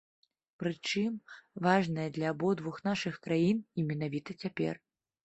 Прычым, 0.61 1.19
важнае 1.67 2.05
для 2.15 2.31
абодвух 2.35 2.79
нашых 2.89 3.21
краін 3.27 3.61
і 3.81 3.85
менавіта 3.91 4.37
цяпер. 4.47 4.81